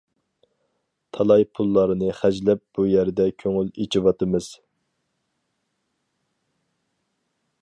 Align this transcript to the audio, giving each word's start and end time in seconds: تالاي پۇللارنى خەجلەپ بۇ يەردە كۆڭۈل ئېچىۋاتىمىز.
تالاي 1.17 1.45
پۇللارنى 1.59 2.09
خەجلەپ 2.21 2.63
بۇ 2.79 2.87
يەردە 2.93 3.29
كۆڭۈل 3.45 3.71
ئېچىۋاتىمىز. 3.77 4.51